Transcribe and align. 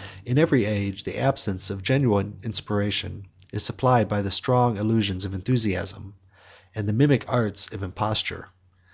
]In 0.24 0.38
every 0.38 0.64
age, 0.64 1.04
the 1.04 1.18
absence 1.18 1.68
of 1.68 1.82
genuine 1.82 2.38
inspiration 2.42 3.26
is 3.52 3.62
supplied 3.62 4.08
by 4.08 4.22
the 4.22 4.30
strong 4.30 4.78
illusions 4.78 5.26
of 5.26 5.34
enthusiasm, 5.34 6.14
and 6.74 6.88
the 6.88 6.94
mimic 6.94 7.26
arts 7.30 7.70
of 7.74 7.82
imposture. 7.82 8.48